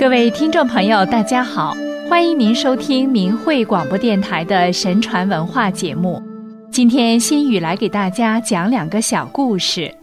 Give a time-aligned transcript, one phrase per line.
[0.00, 1.76] 各位听众朋友，大家好，
[2.08, 6.22] 欢迎您收听明慧广播电台的神传文化节目。
[6.72, 9.94] 今天心雨来给大家讲两个小故事。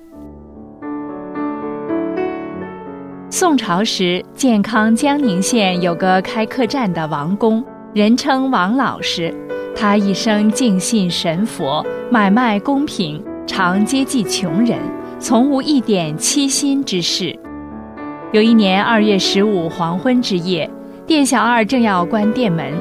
[3.32, 9.34] 宋朝时，健康江宁县有个开客栈的王公，人称王老师。
[9.76, 14.78] 他一生敬信神佛，买卖公平，常接济穷人，
[15.18, 17.36] 从无一点欺心之事。
[18.34, 20.70] 有一年二月十五黄昏之夜，
[21.06, 22.74] 店小二正要关店门，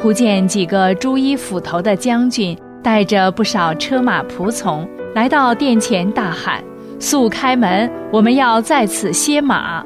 [0.00, 6.64] 忽见几个朱衣斧头的将军带着不少车马仆从来到店前，大喊
[6.98, 9.84] ：“速开门，我们要在此歇马。”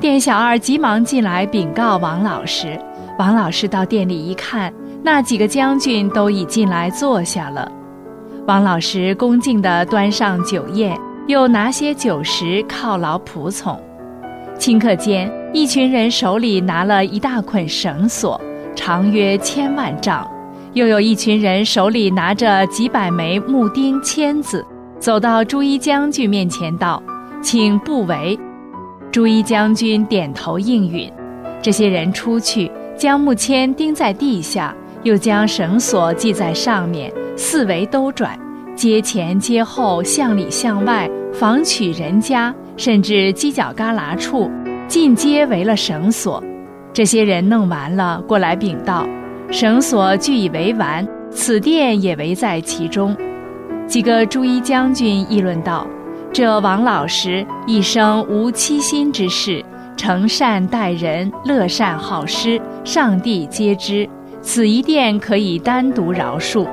[0.00, 2.78] 店小二急忙进来禀告王老师。
[3.18, 4.72] 王老师到店里一看，
[5.02, 7.70] 那几个将军都已进来坐下了。
[8.46, 13.78] 王老师恭敬地端上酒宴，又拿些酒食犒劳仆从。
[14.58, 18.40] 顷刻间，一群人手里拿了一大捆绳索，
[18.76, 20.24] 长约千万丈；
[20.72, 24.64] 又有一群人手里拿着几百枚木钉、签子，
[25.00, 27.02] 走到朱一将军面前道
[27.42, 28.38] ：“请不为。”
[29.10, 31.10] 朱一将军点头应允。
[31.60, 38.38] 这些人出去，将木签钉在地下，又将绳索系在上面，四围兜转，
[38.76, 42.54] 街前街后，向里向外，访取人家。
[42.76, 44.50] 甚至犄角旮旯处，
[44.88, 46.42] 尽皆围了绳索。
[46.92, 49.06] 这些人弄完了，过来禀道：
[49.50, 53.16] 绳索俱已围完，此殿也围在其中。
[53.86, 55.86] 几个朱衣将军议论道
[56.32, 59.64] ：“这王老师一生无欺心之事，
[59.96, 64.08] 诚善待人，乐善好施，上帝皆知。
[64.40, 66.66] 此一殿可以单独饶恕。”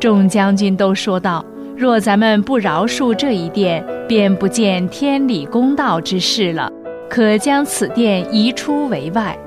[0.00, 1.44] 众将军都说道。
[1.76, 6.68] 若咱们不饶恕这一殿，便不见天理公道之事了。
[7.08, 9.38] 可将此殿移出为外。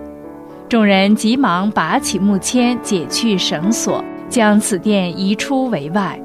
[0.69, 6.17] 众人急忙拔起木签，解去绳索，将此殿移出为外。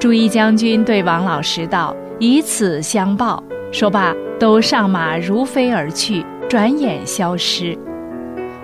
[0.00, 7.76] 朱一将军对王老师道：“以此相报。”说罢，都上马如飞而去，转眼消失。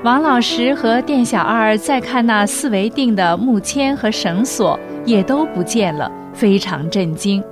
[0.02, 6.10] 王老师和店小二再看那四围定的木签和绳索，也都不见了。
[6.32, 7.44] 非常震惊，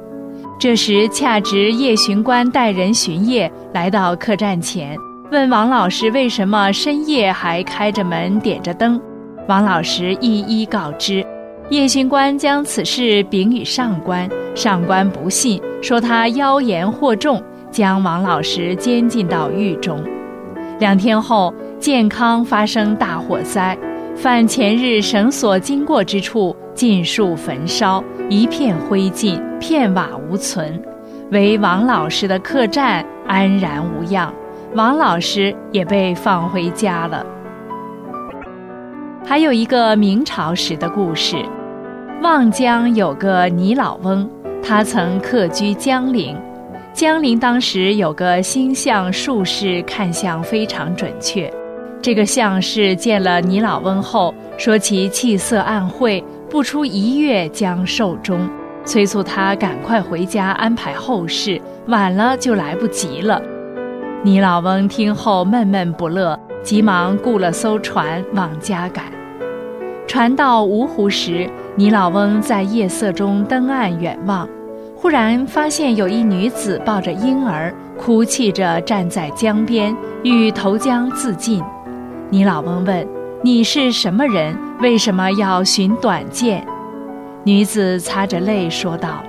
[0.61, 4.95] 这时恰值夜巡官带人巡夜，来到客栈前，
[5.33, 9.01] 问王老师为什么深夜还开着门、点着灯。
[9.49, 11.25] 王老师一一告知，
[11.71, 19.99] 夜巡官将此事禀与上官，上官不信，说他妖言惑众，将王老师监禁到狱中。
[20.79, 23.75] 两天后，健康发生大火灾，
[24.21, 26.55] 犯前日绳索经过之处。
[26.75, 30.81] 尽数焚烧，一片灰烬，片瓦无存，
[31.31, 34.33] 唯王老师的客栈安然无恙，
[34.75, 37.25] 王老师也被放回家了。
[39.27, 41.37] 还有一个明朝时的故事，
[42.23, 44.29] 望江有个倪老翁，
[44.63, 46.35] 他曾客居江陵，
[46.95, 51.53] 江陵当时有个星象术士，看相非常准确。
[52.03, 56.23] 这个相士见了倪老翁后，说其气色暗晦。
[56.49, 58.51] 不出一月将寿终，
[58.85, 63.41] 催促他赶快回家安排后事，晚了就来不及了。
[64.25, 69.05] 倪老翁听后闷闷不乐，急忙雇了艘船往家赶。
[70.09, 74.49] 船到芜湖时，倪老翁在夜色中登岸远望，
[74.97, 81.63] 忽然发现有一女子抱着婴儿，哭泣着站在江边，欲投江自尽。
[82.33, 83.07] 你老翁问。
[83.43, 84.57] 你是什么人？
[84.81, 86.65] 为什么要寻短见？
[87.43, 89.25] 女子擦着泪说道：“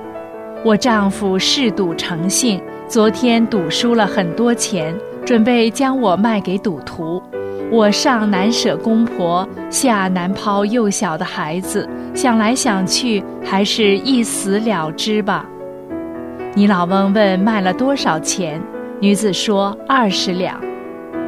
[0.63, 4.95] 我丈夫嗜赌成性，昨天赌输了很多钱，
[5.25, 7.23] 准备将我卖给赌徒。
[7.71, 15.47] 我上难舍公婆，下难抛幼小的孩子，想来想去，还是一死了之吧。”
[16.53, 18.61] 你老翁问卖了多少钱？
[18.99, 20.59] 女子说二十两。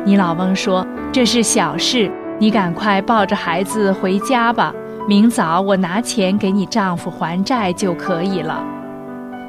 [0.05, 4.73] 你老翁说：“这是小事。”你赶快抱着孩子回家吧，
[5.07, 8.61] 明早我拿钱给你丈夫还债就可以了。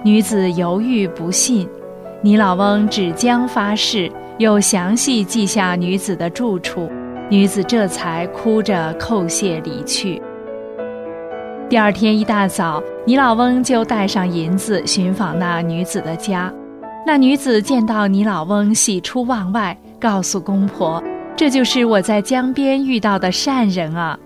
[0.04, 1.66] 女子犹豫不信，
[2.20, 6.88] 你老翁只将发誓，又详细记下女子的住处，
[7.30, 10.22] 女子这才哭着叩谢离去。
[11.68, 16.52] 第二天一大早，你老翁就带上银子寻访那女子的家，
[17.04, 21.02] 那女子见到你老翁，喜出望外，告诉公婆。
[21.34, 24.18] 这就是我在江边遇到的善人啊！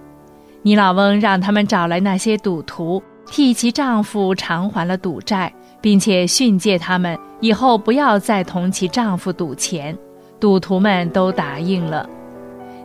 [0.63, 9.97] 你老翁让他们找来那些赌徒，替其丈夫偿还了赌债，并且训诫他们以后不要再同其丈夫赌钱。
[10.41, 12.09] 赌徒们都答应了。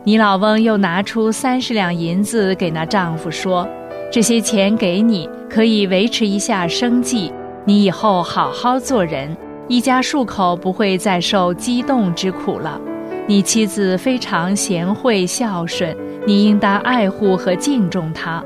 [0.04, 3.68] 倪老翁又拿出三十两银子给那丈夫说
[4.08, 7.32] ：“这些钱给你，可以维持一下生计。
[7.64, 9.36] 你以后好好做人，
[9.66, 12.80] 一家数口不会再受激动之苦了。
[13.26, 15.96] 你妻子非常贤惠孝顺，
[16.26, 18.44] 你应当爱护和敬重她。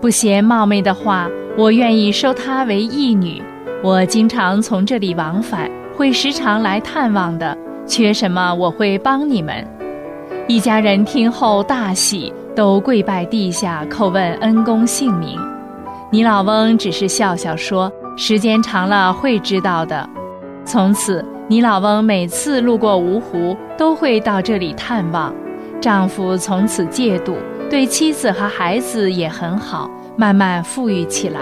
[0.00, 3.40] 不嫌冒昧的话，我愿意收她为义女。
[3.84, 7.56] 我经常从这里往返，会时常来探望的。
[7.86, 9.64] 缺什么，我会帮你们。”
[10.48, 15.38] 一家人听后大喜，都跪拜地下叩问恩公姓名。
[16.10, 20.08] 你老翁只是笑笑说：“时间长了会知道的。”
[20.64, 25.34] 从此，倪老翁每次路过芜湖，都会到这里探望。
[25.80, 27.36] 丈夫从此戒赌，
[27.68, 31.40] 对妻子和孩子也很好，慢慢富裕起来。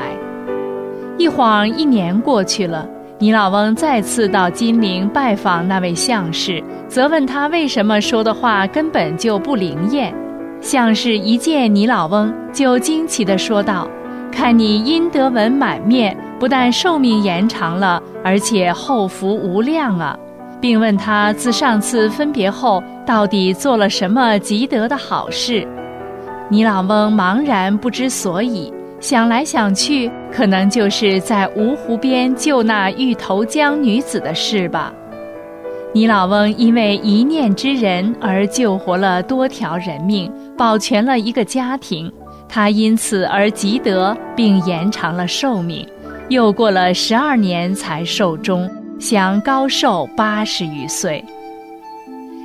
[1.18, 2.88] 一晃一年过去了。
[3.18, 10.14] 倪老翁再次到金陵拜访那位相士，责问他为什么说的话根本就不灵验。
[10.62, 13.86] 相士一见倪老翁，就惊奇地说道
[14.32, 20.18] ：“看你阴德文满面，不但寿命延长了，而且后福无量啊！”
[20.60, 25.66] 并问他自上次分别后，到底做了什么积德的好事。
[26.48, 28.72] 倪老翁茫然不知所以。
[29.00, 34.92] 想来想去，可能就是在芜湖边救那芋头江女子的事吧。
[35.94, 42.12] 倪老翁因为一念之仁而救活了多条人命，保全了一个家庭，
[42.46, 45.88] 他因此而积德，并延长了寿命，
[46.30, 51.24] 又过了十二年才寿终，享高寿八十余岁。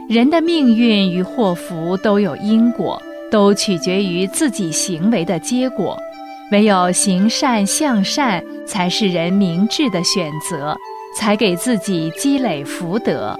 [0.09, 2.99] 人的命运与祸福都有因果，
[3.29, 5.95] 都取决于自己行为的结果。
[6.51, 10.75] 唯有行善向善，才是人明智的选择，
[11.15, 13.39] 才给自己积累福德。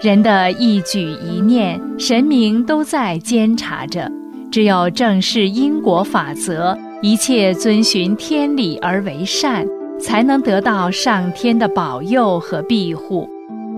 [0.00, 4.08] 人的一举一念，神明都在监察着。
[4.52, 9.64] 只有正视因果法则，一切遵循天理而为善，
[10.00, 13.28] 才能得到上天的保佑和庇护。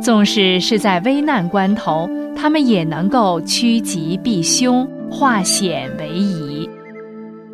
[0.01, 6.69] 纵使是在危难关头，他们也能够趋吉避凶，化险为夷。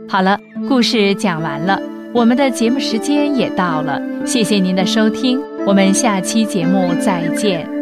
[0.09, 0.38] 好了，
[0.69, 1.79] 故事讲完了，
[2.15, 7.78] 我们的节目时间也到了，谢谢您的收听，我们下期节目再见。